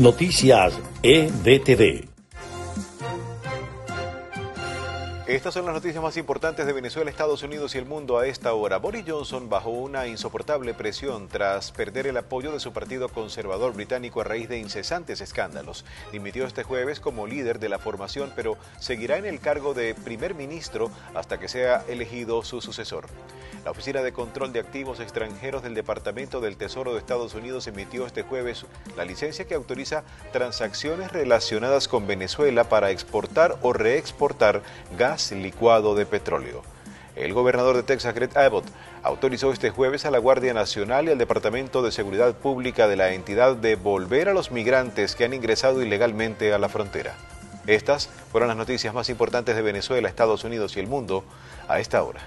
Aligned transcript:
Noticias 0.00 0.72
EDTV. 1.02 2.08
Estas 5.30 5.54
son 5.54 5.64
las 5.64 5.74
noticias 5.74 6.02
más 6.02 6.16
importantes 6.16 6.66
de 6.66 6.72
Venezuela, 6.72 7.08
Estados 7.08 7.44
Unidos 7.44 7.76
y 7.76 7.78
el 7.78 7.86
mundo 7.86 8.18
a 8.18 8.26
esta 8.26 8.52
hora. 8.52 8.78
Boris 8.78 9.04
Johnson, 9.06 9.48
bajo 9.48 9.70
una 9.70 10.08
insoportable 10.08 10.74
presión 10.74 11.28
tras 11.28 11.70
perder 11.70 12.08
el 12.08 12.16
apoyo 12.16 12.50
de 12.50 12.58
su 12.58 12.72
partido 12.72 13.08
conservador 13.08 13.72
británico 13.72 14.20
a 14.20 14.24
raíz 14.24 14.48
de 14.48 14.58
incesantes 14.58 15.20
escándalos, 15.20 15.84
dimitió 16.10 16.48
este 16.48 16.64
jueves 16.64 16.98
como 16.98 17.28
líder 17.28 17.60
de 17.60 17.68
la 17.68 17.78
formación, 17.78 18.32
pero 18.34 18.56
seguirá 18.80 19.18
en 19.18 19.24
el 19.24 19.38
cargo 19.38 19.72
de 19.72 19.94
primer 19.94 20.34
ministro 20.34 20.90
hasta 21.14 21.38
que 21.38 21.46
sea 21.46 21.84
elegido 21.86 22.42
su 22.42 22.60
sucesor. 22.60 23.06
La 23.64 23.72
Oficina 23.72 24.00
de 24.00 24.12
Control 24.12 24.54
de 24.54 24.60
Activos 24.60 25.00
Extranjeros 25.00 25.62
del 25.62 25.74
Departamento 25.74 26.40
del 26.40 26.56
Tesoro 26.56 26.94
de 26.94 26.98
Estados 26.98 27.34
Unidos 27.34 27.66
emitió 27.66 28.06
este 28.06 28.22
jueves 28.22 28.64
la 28.96 29.04
licencia 29.04 29.44
que 29.44 29.54
autoriza 29.54 30.02
transacciones 30.32 31.12
relacionadas 31.12 31.86
con 31.86 32.06
Venezuela 32.06 32.64
para 32.64 32.90
exportar 32.90 33.58
o 33.60 33.74
reexportar 33.74 34.62
licuado 35.32 35.94
de 35.94 36.06
petróleo. 36.06 36.62
El 37.16 37.34
gobernador 37.34 37.76
de 37.76 37.82
Texas, 37.82 38.14
Greg 38.14 38.36
Abbott, 38.36 38.64
autorizó 39.02 39.52
este 39.52 39.70
jueves 39.70 40.06
a 40.06 40.10
la 40.10 40.18
Guardia 40.18 40.54
Nacional 40.54 41.06
y 41.06 41.10
al 41.10 41.18
Departamento 41.18 41.82
de 41.82 41.92
Seguridad 41.92 42.34
Pública 42.34 42.88
de 42.88 42.96
la 42.96 43.12
entidad 43.12 43.56
de 43.56 43.76
volver 43.76 44.28
a 44.28 44.34
los 44.34 44.50
migrantes 44.50 45.14
que 45.14 45.24
han 45.24 45.34
ingresado 45.34 45.82
ilegalmente 45.82 46.52
a 46.52 46.58
la 46.58 46.68
frontera. 46.68 47.14
Estas 47.66 48.08
fueron 48.32 48.48
las 48.48 48.56
noticias 48.56 48.94
más 48.94 49.10
importantes 49.10 49.54
de 49.54 49.62
Venezuela, 49.62 50.08
Estados 50.08 50.44
Unidos 50.44 50.76
y 50.76 50.80
el 50.80 50.86
mundo 50.86 51.24
a 51.68 51.78
esta 51.78 52.02
hora. 52.02 52.20